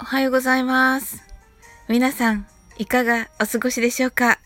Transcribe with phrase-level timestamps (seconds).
[0.00, 1.22] おはようございます。
[1.86, 2.46] 皆さん、
[2.78, 4.38] いかがお過ごしでしょうか？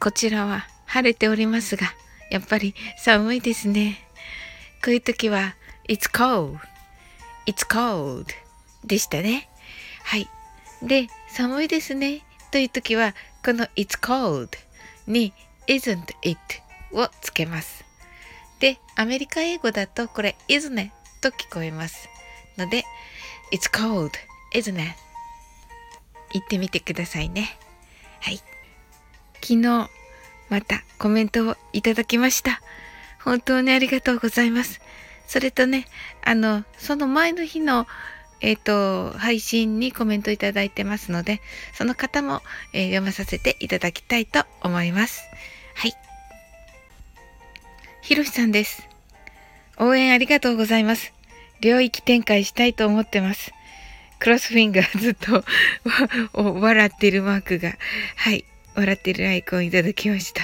[0.00, 1.86] こちらは晴れておりますが、
[2.32, 4.00] やっぱり寒いですね。
[4.84, 5.54] こういう時は、
[5.88, 6.58] It's cold.
[7.46, 8.26] It's cold.
[8.84, 9.48] でしたね。
[10.02, 10.28] はい。
[10.82, 12.22] で、寒いですね。
[12.50, 13.14] という時は、
[13.44, 14.48] この It's cold
[15.06, 15.32] に
[15.68, 16.38] Isn't it
[16.92, 17.84] をつけます。
[18.58, 20.90] で、アメリカ英語だとこれ Isn't it
[21.22, 22.08] と聞こえます。
[22.58, 22.84] ので、
[23.52, 24.10] It's cold,
[24.52, 24.94] isn't it?
[26.32, 27.56] 言ってみてくださいね。
[28.20, 28.38] はい。
[29.40, 29.88] 昨日、
[30.48, 32.60] またコメントをいただきました。
[33.22, 34.80] 本当にありがとうございます。
[35.26, 35.86] それとね、
[36.22, 37.86] あの、その前の日の、
[38.40, 41.40] えっ、と、配信にコメントいただいてますので、
[41.72, 42.42] その方も、
[42.72, 45.22] えー読まさせていただきたいと思います。
[45.74, 45.94] はい。
[48.02, 48.86] ひろしさんです。
[49.78, 51.13] 応援ありがとうございます。
[51.64, 53.52] 領域展開したいと思ってます。
[54.18, 55.44] クロスフィンガーずっと
[56.34, 57.72] 笑ってるマークが、
[58.16, 60.42] はい、笑ってるアイコンいただきました。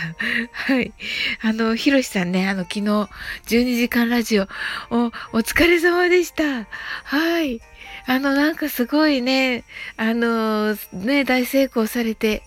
[0.52, 0.94] はい。
[1.42, 4.48] あの、ひろしさんね、あの、昨日、12時間ラジオ、
[4.91, 5.10] お、お
[5.41, 6.66] 疲れ様でした。
[7.04, 7.60] はい。
[8.06, 9.64] あの、なんかすごいね、
[9.98, 12.42] あの、ね、大成功されて、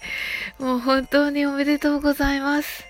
[0.58, 2.86] もう本当におめでとうございます。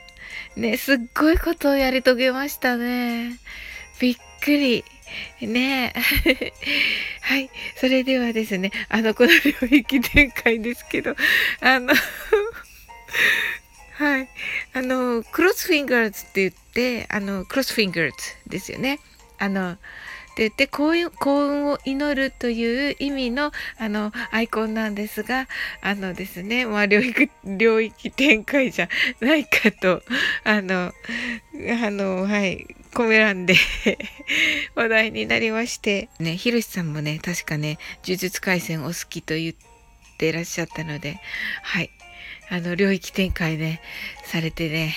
[0.56, 3.38] ね、すっごいことをやり遂げましたね。
[4.00, 4.86] びっくり。
[5.42, 6.54] ねえ。
[7.22, 7.50] はい。
[7.76, 11.16] それではですね、あの、この領域展開ですけど、
[11.62, 11.94] あの、
[13.94, 14.30] はい。
[14.74, 18.16] あの、クロスフィンガーズって言って、あの、クロスフィンガーズ
[18.48, 19.00] ですよね。
[19.38, 19.78] あの、
[20.36, 25.48] で、で、幸運、幸運を祈るという意味の、あの、アイコンなんですが、
[25.82, 28.90] あのですね、まあ、領域、領域展開じゃ
[29.20, 30.02] ないかと、
[30.44, 30.92] あの、
[31.84, 33.56] あの、はい、コメ欄で
[34.76, 39.56] 話題になりまして、ね、ひろしさんもね、確かね、呪術廻戦お好きと言っ
[40.18, 41.20] てらっしゃったので、
[41.64, 41.90] はい、
[42.50, 43.82] あの、領域展開ね、
[44.26, 44.96] されてね、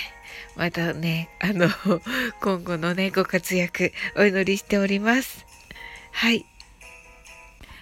[0.55, 1.69] またね、あの、
[2.41, 5.45] 今後のね、ご活躍、お祈りしております。
[6.11, 6.45] はい。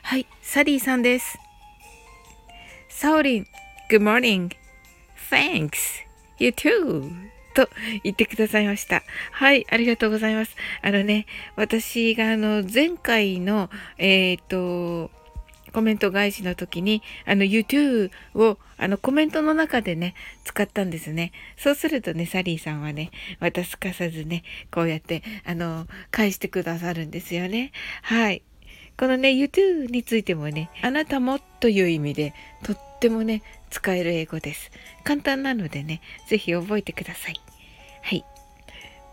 [0.01, 1.37] はい、サリーさんです。
[2.89, 3.47] サオリン、
[3.89, 4.51] Good morning.
[5.29, 6.01] Thanks.
[6.39, 7.34] You too.
[7.55, 7.69] と
[8.03, 9.01] 言ってくださいました。
[9.31, 10.55] はい、ありがとうございます。
[10.81, 15.09] あのね、私があの、前回の、えっ、と、
[15.71, 21.31] コメント返しの時に、あの、YouTube を、あの、コメントの中でね、使ったんですね。
[21.57, 27.72] そうするとね、サリーさんはね、またすかさずね、こうやって、あの、返してくださるんですよね。
[28.03, 28.41] はい。
[28.97, 32.33] このね、YouTube についてもね、あなたもという意味で、
[32.63, 34.72] とってもね、使える英語です。
[35.03, 37.44] 簡単なのでね、ぜひ覚えてください。
[38.05, 38.23] はい。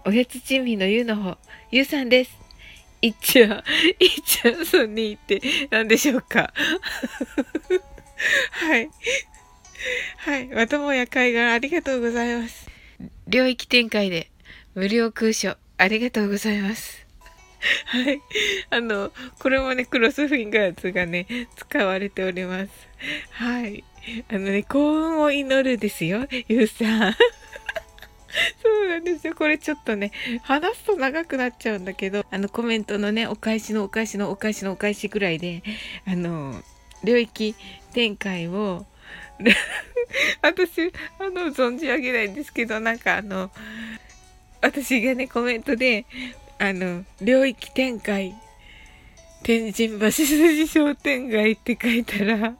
[0.04, 1.38] おやつ珍味のゆうの方、
[1.70, 2.38] ゆうさんです。
[3.00, 3.64] いっちゃ、
[3.98, 6.52] いっちゃそにって何でしょうか。
[8.50, 8.90] はい。
[10.18, 10.46] はい。
[10.48, 12.68] またもや海岸ありがとうございます。
[13.26, 14.30] 領域展開で
[14.74, 17.06] 無料空所ありがとうございます。
[17.86, 18.20] はい。
[18.68, 21.26] あの、これもね、クロスフィンガーズがね、
[21.56, 22.70] 使われております。
[23.30, 23.84] はい。
[24.28, 27.16] あのね、幸運を祈るですよ、ゆうさん。
[28.62, 29.34] そうなんですよ。
[29.34, 30.10] これちょっとね、
[30.42, 35.62] 話すと長くなっちゃうんだけど、あのコメントのね、お返しのお返しのお返しのお返しぐらいで、
[36.06, 36.62] あの、
[37.04, 37.54] 領域
[37.92, 38.86] 展開を、
[40.40, 43.50] 私、あの、存じ上げないんですけど、なんかあの、
[44.60, 46.06] 私がね、コメントで、
[46.58, 48.34] あの、領域展開、
[49.42, 52.54] 天神橋筋商店街って書いたら、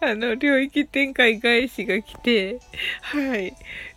[0.00, 2.58] あの、領域展開返しが来て、
[3.00, 3.54] はい。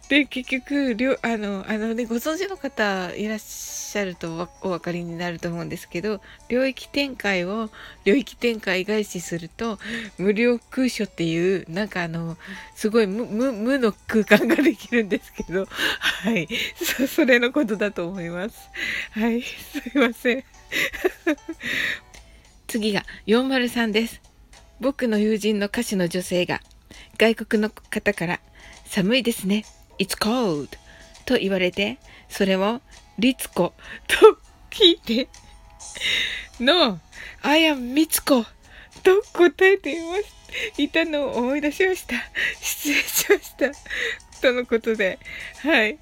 [0.10, 7.70] で、結局、りょあの、あのね、ご存知の方いらっしゃるとお分かりになると思うんですけど、領域展開を
[8.06, 9.80] 領域展開返しすると、
[10.18, 12.38] 無料空所っていう、なんかあの、
[12.74, 16.48] すごい無、無、無の空間ができるんですけど、はい。
[16.76, 18.70] そ、それのことだと思います。
[19.12, 19.42] はい。
[19.42, 20.44] すいません。
[22.68, 24.22] 次が403です。
[24.80, 26.62] 僕の友人の歌手の女性が
[27.18, 28.40] 外国の方から
[28.86, 29.66] 寒いですね。
[30.00, 30.70] It's cold
[31.26, 31.98] と言われて、
[32.30, 32.82] それを
[33.20, 33.74] リツコ
[34.08, 34.38] と
[34.70, 35.28] 聞いて、
[36.60, 37.00] No,
[37.42, 38.46] I am ミツコ
[39.04, 40.38] と答えています。
[40.82, 42.16] いたのを思い出しました。
[42.62, 43.72] 失礼しました。
[44.42, 45.20] とのことで、
[45.64, 45.94] はい。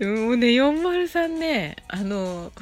[0.00, 2.52] もうね、403ね、あの、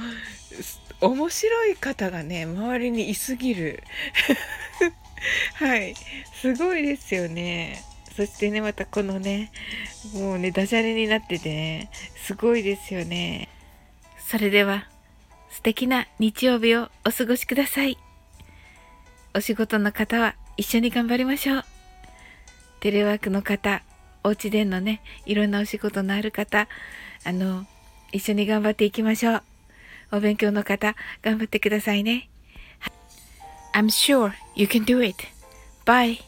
[1.00, 3.82] 面白い方がね、周りにいすぎる。
[5.54, 5.94] はい。
[6.40, 7.82] すごいですよね。
[8.19, 9.53] そしてね、またこのね、
[10.12, 13.49] もうね、ダジャレになっててね、すごいですよね。
[14.19, 14.88] それでは、
[15.50, 17.97] 素敵な日曜日をお過ごしください。
[19.37, 21.65] お仕事の方は一緒に頑張りましょう。
[22.81, 23.85] テレワークの方、
[24.25, 26.67] お家でのね、いろんなお仕事のある方、
[27.23, 27.67] あの、
[28.11, 29.43] 一緒に頑張っていきましょう。
[30.11, 32.29] お勉強の方、頑張ってくださいね。
[33.75, 35.14] I'm sure you can do it.
[35.87, 36.27] Bye.